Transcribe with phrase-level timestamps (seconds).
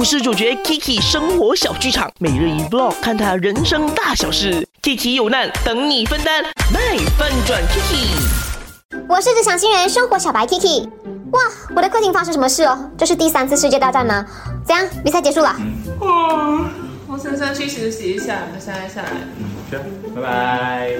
[0.00, 4.66] 故事主角 Kiki 生活小剧场，每日一 vlog，看他人生大小事。
[4.82, 6.42] Kiki 有难等你分担，
[6.72, 8.96] 卖翻转 Kiki。
[9.06, 10.88] 我是只小新人生活小白 Kiki。
[11.32, 11.40] 哇，
[11.76, 12.90] 我的客厅发生什么事哦？
[12.96, 14.24] 这是第三次世界大战吗？
[14.66, 14.88] 怎样？
[15.04, 15.54] 比赛结束了？
[16.00, 16.64] 哦，
[17.06, 19.10] 我先上去休息一下，我现在下来。
[19.36, 19.82] 嗯，去啊，
[20.14, 20.90] 拜拜。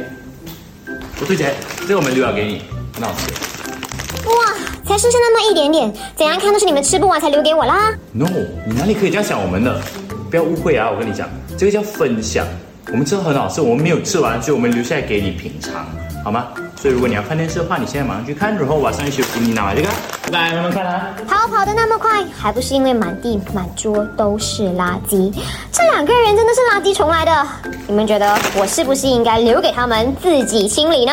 [1.19, 1.55] 我对姐，
[1.89, 2.61] 这个我们留了给你，
[2.93, 3.50] 很好吃。
[4.91, 7.93] 哇，才剩下那么一点点，怎样看都是你们吃不完才留给我啦。
[8.13, 8.27] No，
[8.67, 9.81] 你哪里可以这样想我们的？
[10.29, 10.91] 不要误会啊！
[10.91, 12.45] 我跟你讲，这个叫分享。
[12.91, 15.87] 我们吃的很好吃，我们没有吃完，所以我们留下来给你品尝，
[16.25, 16.49] 好吗？
[16.77, 19.89] 所以如果你要看电视的话，你现在马上去看，然后晚上一起给你拿这个，
[20.25, 21.15] 拜拜，慢慢看啊。
[21.29, 25.33] 逃跑的那么快，还不是因为满地满桌都是垃圾？
[25.71, 27.49] 这两个人真的是垃圾虫来的。
[27.87, 31.13] 你们觉得我是不是应该留给他们自己清理呢？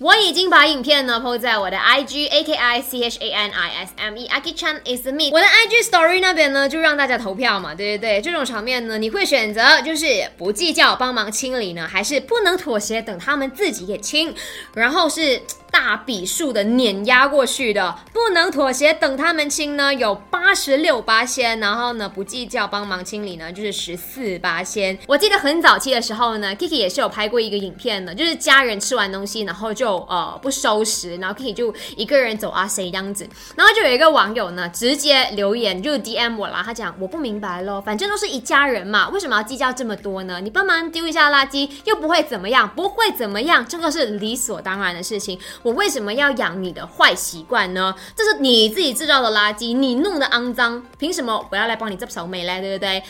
[0.00, 4.28] 我已经把影片呢 po 在我的 IG A K I C H A N I S M E
[4.28, 14.32] Aki Chan is me 我的 IG Story 那边呢就让大家投票嘛，对对对，这种场面呢你会选择就是不计较帮忙清理呢，还是不能妥协等他们自己也清，
[14.72, 15.42] 然后是
[15.80, 24.98] 大笔数的碾压过去的，不能妥协等他们清呢有八十六八仙，然后呢不计较帮忙清理呢就是十四八仙。
[25.06, 40.40] 我记得很早期的时候呢，Kiki 也是有拍过一个影片的，就是家人吃完东西然后就呃不收拾，然后 Kiki 就一个人走啊谁这样子，然后就有一个网友呢直接留言就 DM 我啦，他讲我不明白咯，反正都是一家人嘛，为什么要计较这么多呢？
[40.40, 45.38] 你帮忙丢一下垃圾又不会怎么样，不会怎么样，这个是理所当然的事情。
[45.68, 47.94] 我为什么要养你的坏习惯呢？
[48.16, 52.58] 这是你自己制造的垃圾，你弄的肮脏，凭什么我要来帮你执手尾嘞？
[52.62, 53.02] 对不对？